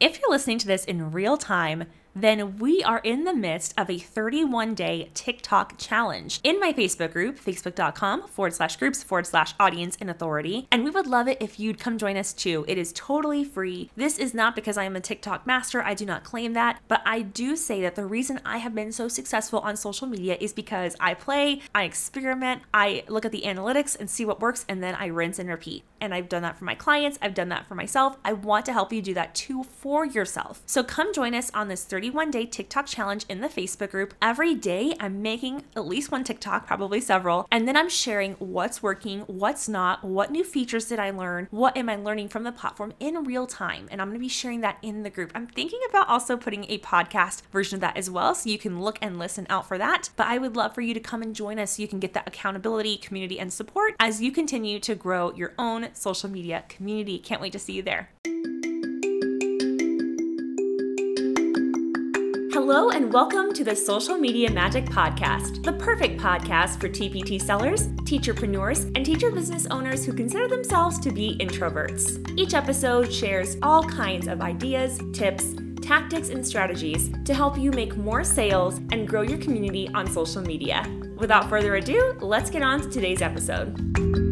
If 0.00 0.18
you're 0.18 0.30
listening 0.30 0.56
to 0.60 0.66
this 0.66 0.86
in 0.86 1.12
real 1.12 1.36
time, 1.36 1.84
then 2.16 2.56
we 2.56 2.82
are 2.82 3.00
in 3.00 3.24
the 3.24 3.34
midst 3.34 3.74
of 3.76 3.90
a 3.90 3.98
31 3.98 4.74
day 4.74 5.10
TikTok 5.12 5.74
challenge 5.76 6.40
in 6.42 6.58
my 6.58 6.72
Facebook 6.72 7.12
group, 7.12 7.38
facebook.com 7.38 8.26
forward 8.26 8.54
slash 8.54 8.76
groups 8.76 9.02
forward 9.02 9.26
slash 9.26 9.52
audience 9.60 9.98
and 10.00 10.08
authority. 10.08 10.66
And 10.72 10.84
we 10.84 10.90
would 10.90 11.06
love 11.06 11.28
it 11.28 11.36
if 11.38 11.60
you'd 11.60 11.78
come 11.78 11.98
join 11.98 12.16
us 12.16 12.32
too. 12.32 12.64
It 12.66 12.78
is 12.78 12.94
totally 12.94 13.44
free. 13.44 13.90
This 13.94 14.16
is 14.16 14.32
not 14.32 14.56
because 14.56 14.78
I 14.78 14.84
am 14.84 14.96
a 14.96 15.00
TikTok 15.00 15.46
master, 15.46 15.82
I 15.82 15.92
do 15.92 16.06
not 16.06 16.24
claim 16.24 16.54
that, 16.54 16.80
but 16.88 17.02
I 17.04 17.20
do 17.20 17.54
say 17.54 17.82
that 17.82 17.94
the 17.94 18.06
reason 18.06 18.40
I 18.42 18.56
have 18.56 18.74
been 18.74 18.92
so 18.92 19.06
successful 19.06 19.58
on 19.58 19.76
social 19.76 20.06
media 20.06 20.38
is 20.40 20.54
because 20.54 20.96
I 20.98 21.12
play, 21.12 21.60
I 21.74 21.82
experiment, 21.82 22.62
I 22.72 23.04
look 23.06 23.26
at 23.26 23.32
the 23.32 23.42
analytics 23.42 24.00
and 24.00 24.08
see 24.08 24.24
what 24.24 24.40
works, 24.40 24.64
and 24.66 24.82
then 24.82 24.94
I 24.94 25.08
rinse 25.08 25.38
and 25.38 25.50
repeat. 25.50 25.84
And 26.00 26.14
I've 26.14 26.28
done 26.28 26.42
that 26.42 26.58
for 26.58 26.64
my 26.64 26.74
clients, 26.74 27.18
I've 27.20 27.34
done 27.34 27.48
that 27.50 27.66
for 27.66 27.74
myself. 27.74 28.16
I 28.24 28.32
want 28.32 28.66
to 28.66 28.72
help 28.72 28.92
you 28.92 29.02
do 29.02 29.14
that 29.14 29.34
too 29.34 29.64
for 29.64 30.04
yourself. 30.04 30.62
So 30.66 30.82
come 30.82 31.12
join 31.12 31.34
us 31.34 31.50
on 31.52 31.68
this 31.68 31.84
31 31.84 32.30
day 32.30 32.46
TikTok 32.46 32.86
challenge 32.86 33.24
in 33.28 33.40
the 33.40 33.48
Facebook 33.48 33.90
group. 33.90 34.14
Every 34.22 34.54
day, 34.54 34.94
I'm 35.00 35.22
making 35.22 35.64
at 35.76 35.86
least 35.86 36.10
one 36.10 36.24
TikTok, 36.24 36.66
probably 36.66 37.00
several, 37.00 37.46
and 37.50 37.66
then 37.66 37.76
I'm 37.76 37.88
sharing 37.88 38.34
what's 38.34 38.82
working, 38.82 39.20
what's 39.22 39.68
not, 39.68 40.04
what 40.04 40.30
new 40.30 40.44
features 40.44 40.86
did 40.86 40.98
I 40.98 41.10
learn, 41.10 41.48
what 41.50 41.76
am 41.76 41.88
I 41.88 41.96
learning 41.96 42.28
from 42.28 42.44
the 42.44 42.52
platform 42.52 42.92
in 43.00 43.24
real 43.24 43.46
time. 43.46 43.88
And 43.90 44.00
I'm 44.00 44.08
going 44.08 44.18
to 44.18 44.24
be 44.24 44.28
sharing 44.28 44.60
that 44.60 44.78
in 44.82 45.02
the 45.02 45.10
group. 45.10 45.32
I'm 45.34 45.46
thinking 45.46 45.80
about 45.88 46.08
also 46.08 46.36
putting 46.36 46.64
a 46.68 46.78
podcast 46.78 47.42
version 47.52 47.76
of 47.76 47.80
that 47.80 47.96
as 47.96 48.10
well, 48.10 48.34
so 48.34 48.48
you 48.48 48.58
can 48.58 48.80
look 48.80 48.98
and 49.02 49.18
listen 49.18 49.46
out 49.50 49.66
for 49.66 49.78
that. 49.78 50.10
But 50.16 50.26
I 50.26 50.38
would 50.38 50.56
love 50.56 50.74
for 50.74 50.80
you 50.80 50.94
to 50.94 51.00
come 51.00 51.22
and 51.22 51.34
join 51.34 51.58
us 51.58 51.76
so 51.76 51.82
you 51.82 51.88
can 51.88 52.00
get 52.00 52.14
that 52.14 52.28
accountability, 52.28 52.96
community, 52.96 53.38
and 53.38 53.52
support 53.52 53.94
as 54.00 54.22
you 54.22 54.32
continue 54.32 54.78
to 54.80 54.94
grow 54.94 55.32
your 55.34 55.52
own 55.58 55.88
social 55.96 56.28
media 56.30 56.64
community. 56.68 57.18
Can't 57.18 57.40
wait 57.40 57.52
to 57.52 57.58
see 57.58 57.74
you 57.74 57.82
there. 57.82 58.10
Hello, 62.52 62.90
and 62.90 63.12
welcome 63.12 63.52
to 63.52 63.64
the 63.64 63.74
Social 63.74 64.16
Media 64.16 64.48
Magic 64.50 64.84
Podcast, 64.84 65.64
the 65.64 65.72
perfect 65.72 66.20
podcast 66.20 66.80
for 66.80 66.88
TPT 66.88 67.40
sellers, 67.42 67.88
teacherpreneurs, 68.04 68.84
and 68.94 69.04
teacher 69.04 69.32
business 69.32 69.66
owners 69.66 70.04
who 70.04 70.12
consider 70.12 70.46
themselves 70.46 70.98
to 71.00 71.10
be 71.10 71.36
introverts. 71.40 72.32
Each 72.38 72.54
episode 72.54 73.12
shares 73.12 73.56
all 73.62 73.82
kinds 73.82 74.28
of 74.28 74.40
ideas, 74.40 75.00
tips, 75.12 75.54
tactics, 75.80 76.28
and 76.28 76.46
strategies 76.46 77.10
to 77.24 77.34
help 77.34 77.58
you 77.58 77.72
make 77.72 77.96
more 77.96 78.22
sales 78.22 78.78
and 78.92 79.08
grow 79.08 79.22
your 79.22 79.38
community 79.38 79.88
on 79.94 80.06
social 80.06 80.40
media. 80.40 80.84
Without 81.16 81.48
further 81.48 81.74
ado, 81.74 82.16
let's 82.20 82.50
get 82.50 82.62
on 82.62 82.80
to 82.82 82.88
today's 82.88 83.20
episode. 83.20 84.29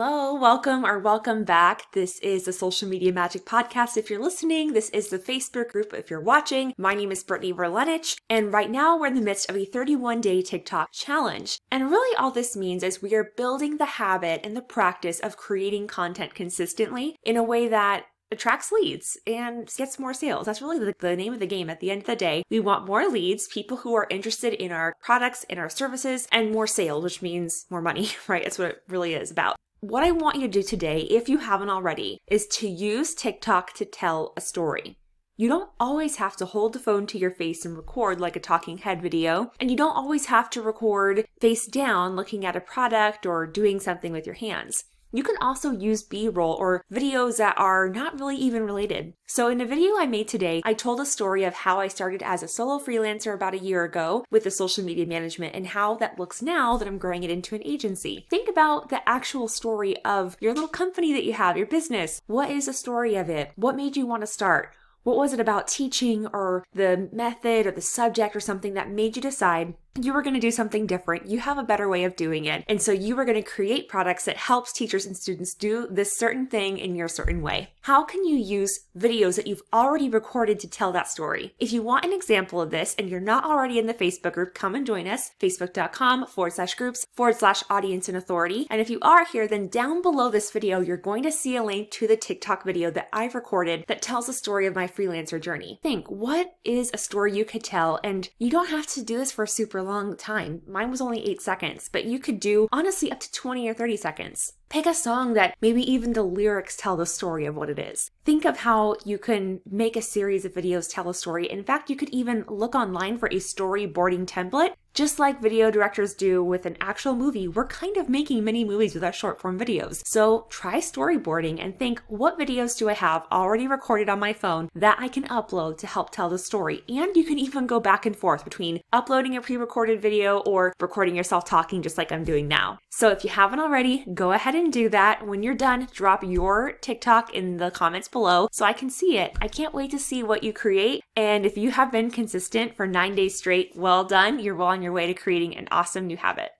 Hello, 0.00 0.32
welcome 0.32 0.86
or 0.86 1.00
welcome 1.00 1.42
back. 1.42 1.90
This 1.90 2.20
is 2.20 2.44
the 2.44 2.52
Social 2.52 2.88
Media 2.88 3.12
Magic 3.12 3.44
Podcast. 3.44 3.96
If 3.96 4.08
you're 4.08 4.22
listening, 4.22 4.72
this 4.72 4.90
is 4.90 5.08
the 5.08 5.18
Facebook 5.18 5.70
group. 5.70 5.92
If 5.92 6.08
you're 6.08 6.20
watching, 6.20 6.72
my 6.78 6.94
name 6.94 7.10
is 7.10 7.24
Brittany 7.24 7.52
Verlenich, 7.52 8.16
and 8.30 8.52
right 8.52 8.70
now 8.70 8.96
we're 8.96 9.08
in 9.08 9.16
the 9.16 9.20
midst 9.20 9.50
of 9.50 9.56
a 9.56 9.64
31 9.64 10.20
day 10.20 10.40
TikTok 10.40 10.90
challenge. 10.92 11.58
And 11.72 11.90
really, 11.90 12.16
all 12.16 12.30
this 12.30 12.56
means 12.56 12.84
is 12.84 13.02
we 13.02 13.16
are 13.16 13.32
building 13.36 13.78
the 13.78 13.86
habit 13.86 14.42
and 14.44 14.56
the 14.56 14.62
practice 14.62 15.18
of 15.18 15.36
creating 15.36 15.88
content 15.88 16.32
consistently 16.32 17.16
in 17.24 17.36
a 17.36 17.42
way 17.42 17.66
that 17.66 18.04
attracts 18.30 18.70
leads 18.70 19.18
and 19.26 19.68
gets 19.76 19.98
more 19.98 20.14
sales. 20.14 20.46
That's 20.46 20.62
really 20.62 20.78
the, 20.78 20.94
the, 21.00 21.16
name 21.16 21.32
of 21.32 21.40
the 21.40 21.46
game 21.46 21.68
at 21.68 21.80
the 21.80 21.90
end 21.90 22.02
of 22.02 22.06
the 22.06 22.14
day. 22.14 22.44
We 22.50 22.60
want 22.60 22.86
more 22.86 23.08
leads, 23.08 23.48
people 23.48 23.78
who 23.78 23.96
are 23.96 24.06
interested 24.10 24.52
in 24.52 24.70
our 24.70 24.94
products 25.02 25.44
and 25.50 25.58
our 25.58 25.68
services, 25.68 26.28
and 26.30 26.52
more 26.52 26.68
sales, 26.68 27.02
which 27.02 27.20
means 27.20 27.66
more 27.68 27.82
money, 27.82 28.10
right? 28.28 28.44
That's 28.44 28.60
what 28.60 28.68
it 28.68 28.82
really 28.86 29.14
is 29.14 29.32
about. 29.32 29.56
What 29.80 30.02
I 30.02 30.10
want 30.10 30.34
you 30.34 30.42
to 30.42 30.48
do 30.48 30.64
today, 30.64 31.02
if 31.02 31.28
you 31.28 31.38
haven't 31.38 31.70
already, 31.70 32.18
is 32.26 32.48
to 32.48 32.68
use 32.68 33.14
TikTok 33.14 33.74
to 33.74 33.84
tell 33.84 34.32
a 34.36 34.40
story. 34.40 34.98
You 35.36 35.48
don't 35.48 35.70
always 35.78 36.16
have 36.16 36.34
to 36.38 36.46
hold 36.46 36.72
the 36.72 36.80
phone 36.80 37.06
to 37.06 37.18
your 37.18 37.30
face 37.30 37.64
and 37.64 37.76
record 37.76 38.20
like 38.20 38.34
a 38.34 38.40
talking 38.40 38.78
head 38.78 39.00
video, 39.00 39.52
and 39.60 39.70
you 39.70 39.76
don't 39.76 39.96
always 39.96 40.26
have 40.26 40.50
to 40.50 40.62
record 40.62 41.26
face 41.40 41.64
down 41.64 42.16
looking 42.16 42.44
at 42.44 42.56
a 42.56 42.60
product 42.60 43.24
or 43.24 43.46
doing 43.46 43.78
something 43.78 44.10
with 44.10 44.26
your 44.26 44.34
hands. 44.34 44.82
You 45.10 45.22
can 45.22 45.36
also 45.40 45.70
use 45.70 46.02
B-roll 46.02 46.52
or 46.52 46.84
videos 46.92 47.38
that 47.38 47.58
are 47.58 47.88
not 47.88 48.20
really 48.20 48.36
even 48.36 48.64
related. 48.64 49.14
So 49.26 49.48
in 49.48 49.60
a 49.60 49.66
video 49.66 49.96
I 49.96 50.06
made 50.06 50.28
today, 50.28 50.60
I 50.64 50.74
told 50.74 51.00
a 51.00 51.06
story 51.06 51.44
of 51.44 51.54
how 51.54 51.80
I 51.80 51.88
started 51.88 52.22
as 52.22 52.42
a 52.42 52.48
solo 52.48 52.78
freelancer 52.78 53.34
about 53.34 53.54
a 53.54 53.58
year 53.58 53.84
ago 53.84 54.24
with 54.30 54.44
the 54.44 54.50
social 54.50 54.84
media 54.84 55.06
management 55.06 55.54
and 55.54 55.68
how 55.68 55.94
that 55.96 56.18
looks 56.18 56.42
now 56.42 56.76
that 56.76 56.86
I'm 56.86 56.98
growing 56.98 57.22
it 57.22 57.30
into 57.30 57.54
an 57.54 57.62
agency. 57.64 58.26
Think 58.28 58.48
about 58.48 58.90
the 58.90 59.06
actual 59.08 59.48
story 59.48 59.96
of 60.04 60.36
your 60.40 60.52
little 60.52 60.68
company 60.68 61.12
that 61.14 61.24
you 61.24 61.32
have, 61.32 61.56
your 61.56 61.66
business. 61.66 62.20
What 62.26 62.50
is 62.50 62.66
the 62.66 62.74
story 62.74 63.14
of 63.14 63.30
it? 63.30 63.52
What 63.56 63.76
made 63.76 63.96
you 63.96 64.06
want 64.06 64.22
to 64.22 64.26
start? 64.26 64.74
What 65.04 65.16
was 65.16 65.32
it 65.32 65.40
about 65.40 65.68
teaching 65.68 66.26
or 66.34 66.66
the 66.74 67.08
method 67.12 67.66
or 67.66 67.70
the 67.70 67.80
subject 67.80 68.36
or 68.36 68.40
something 68.40 68.74
that 68.74 68.90
made 68.90 69.16
you 69.16 69.22
decide 69.22 69.72
you 70.00 70.12
were 70.12 70.22
going 70.22 70.34
to 70.34 70.40
do 70.40 70.50
something 70.50 70.86
different. 70.86 71.26
You 71.26 71.40
have 71.40 71.58
a 71.58 71.62
better 71.62 71.88
way 71.88 72.04
of 72.04 72.16
doing 72.16 72.44
it. 72.44 72.64
And 72.68 72.80
so 72.80 72.92
you 72.92 73.16
were 73.16 73.24
going 73.24 73.42
to 73.42 73.48
create 73.48 73.88
products 73.88 74.24
that 74.26 74.36
helps 74.36 74.72
teachers 74.72 75.06
and 75.06 75.16
students 75.16 75.54
do 75.54 75.86
this 75.90 76.16
certain 76.16 76.46
thing 76.46 76.78
in 76.78 76.94
your 76.94 77.08
certain 77.08 77.42
way. 77.42 77.70
How 77.82 78.04
can 78.04 78.24
you 78.24 78.36
use 78.36 78.80
videos 78.96 79.36
that 79.36 79.46
you've 79.46 79.62
already 79.72 80.08
recorded 80.08 80.60
to 80.60 80.68
tell 80.68 80.92
that 80.92 81.08
story? 81.08 81.54
If 81.58 81.72
you 81.72 81.82
want 81.82 82.04
an 82.04 82.12
example 82.12 82.60
of 82.60 82.70
this 82.70 82.94
and 82.98 83.08
you're 83.08 83.20
not 83.20 83.44
already 83.44 83.78
in 83.78 83.86
the 83.86 83.94
Facebook 83.94 84.34
group, 84.34 84.54
come 84.54 84.74
and 84.74 84.86
join 84.86 85.06
us, 85.06 85.30
facebook.com 85.40 86.26
forward 86.26 86.52
slash 86.52 86.74
groups 86.74 87.06
forward 87.12 87.36
slash 87.36 87.62
audience 87.70 88.08
and 88.08 88.16
authority. 88.16 88.66
And 88.70 88.80
if 88.80 88.90
you 88.90 88.98
are 89.02 89.24
here, 89.24 89.48
then 89.48 89.68
down 89.68 90.02
below 90.02 90.30
this 90.30 90.50
video, 90.50 90.80
you're 90.80 90.96
going 90.96 91.22
to 91.22 91.32
see 91.32 91.56
a 91.56 91.62
link 91.62 91.90
to 91.92 92.06
the 92.06 92.16
TikTok 92.16 92.64
video 92.64 92.90
that 92.90 93.08
I've 93.12 93.34
recorded 93.34 93.84
that 93.88 94.02
tells 94.02 94.26
the 94.26 94.32
story 94.32 94.66
of 94.66 94.74
my 94.74 94.86
freelancer 94.86 95.40
journey. 95.40 95.80
Think, 95.82 96.08
what 96.08 96.56
is 96.64 96.90
a 96.92 96.98
story 96.98 97.36
you 97.36 97.44
could 97.44 97.64
tell? 97.64 97.98
And 98.04 98.28
you 98.38 98.50
don't 98.50 98.70
have 98.70 98.86
to 98.88 99.02
do 99.02 99.18
this 99.18 99.32
for 99.32 99.46
super 99.46 99.82
long 99.88 100.16
time. 100.16 100.62
Mine 100.68 100.90
was 100.90 101.00
only 101.00 101.26
eight 101.26 101.40
seconds, 101.40 101.88
but 101.90 102.04
you 102.04 102.18
could 102.18 102.38
do 102.38 102.68
honestly 102.70 103.10
up 103.10 103.20
to 103.20 103.32
20 103.32 103.68
or 103.68 103.74
30 103.74 103.96
seconds. 103.96 104.52
Pick 104.70 104.84
a 104.84 104.92
song 104.92 105.32
that 105.32 105.56
maybe 105.62 105.80
even 105.90 106.12
the 106.12 106.22
lyrics 106.22 106.76
tell 106.76 106.94
the 106.94 107.06
story 107.06 107.46
of 107.46 107.56
what 107.56 107.70
it 107.70 107.78
is. 107.78 108.10
Think 108.26 108.44
of 108.44 108.58
how 108.58 108.96
you 109.02 109.16
can 109.16 109.60
make 109.70 109.96
a 109.96 110.02
series 110.02 110.44
of 110.44 110.52
videos 110.52 110.92
tell 110.92 111.08
a 111.08 111.14
story. 111.14 111.50
In 111.50 111.64
fact, 111.64 111.88
you 111.88 111.96
could 111.96 112.10
even 112.10 112.44
look 112.48 112.74
online 112.74 113.16
for 113.16 113.28
a 113.28 113.36
storyboarding 113.36 114.26
template 114.26 114.74
just 114.98 115.20
like 115.20 115.40
video 115.40 115.70
directors 115.70 116.12
do 116.12 116.42
with 116.42 116.66
an 116.66 116.76
actual 116.80 117.14
movie, 117.14 117.46
we're 117.46 117.68
kind 117.68 117.96
of 117.96 118.08
making 118.08 118.42
mini 118.42 118.64
movies 118.64 118.94
with 118.94 119.04
our 119.04 119.12
short 119.12 119.40
form 119.40 119.56
videos. 119.56 120.04
So 120.04 120.46
try 120.48 120.78
storyboarding 120.78 121.62
and 121.62 121.78
think 121.78 122.02
what 122.08 122.36
videos 122.36 122.76
do 122.76 122.88
I 122.88 122.94
have 122.94 123.24
already 123.30 123.68
recorded 123.68 124.08
on 124.08 124.18
my 124.18 124.32
phone 124.32 124.68
that 124.74 124.96
I 124.98 125.06
can 125.06 125.22
upload 125.28 125.78
to 125.78 125.86
help 125.86 126.10
tell 126.10 126.28
the 126.28 126.36
story? 126.36 126.82
And 126.88 127.14
you 127.16 127.22
can 127.22 127.38
even 127.38 127.68
go 127.68 127.78
back 127.78 128.06
and 128.06 128.16
forth 128.16 128.42
between 128.42 128.80
uploading 128.92 129.36
a 129.36 129.40
pre 129.40 129.56
recorded 129.56 130.02
video 130.02 130.38
or 130.38 130.72
recording 130.80 131.14
yourself 131.14 131.44
talking 131.44 131.80
just 131.80 131.96
like 131.96 132.10
I'm 132.10 132.24
doing 132.24 132.48
now. 132.48 132.80
So 132.90 133.10
if 133.10 133.22
you 133.22 133.30
haven't 133.30 133.60
already, 133.60 134.04
go 134.14 134.32
ahead 134.32 134.56
and 134.58 134.72
do 134.72 134.88
that. 134.88 135.26
When 135.26 135.42
you're 135.42 135.54
done, 135.54 135.88
drop 135.92 136.22
your 136.22 136.72
TikTok 136.72 137.34
in 137.34 137.56
the 137.56 137.70
comments 137.70 138.08
below 138.08 138.48
so 138.52 138.64
I 138.64 138.72
can 138.72 138.90
see 138.90 139.18
it. 139.18 139.36
I 139.40 139.48
can't 139.48 139.74
wait 139.74 139.90
to 139.92 139.98
see 139.98 140.22
what 140.22 140.42
you 140.42 140.52
create. 140.52 141.02
And 141.16 141.46
if 141.46 141.56
you 141.56 141.70
have 141.70 141.92
been 141.92 142.10
consistent 142.10 142.76
for 142.76 142.86
nine 142.86 143.14
days 143.14 143.36
straight, 143.36 143.72
well 143.74 144.04
done. 144.04 144.38
You're 144.38 144.56
well 144.56 144.68
on 144.68 144.82
your 144.82 144.92
way 144.92 145.06
to 145.06 145.14
creating 145.14 145.56
an 145.56 145.68
awesome 145.70 146.06
new 146.06 146.16
habit. 146.16 146.50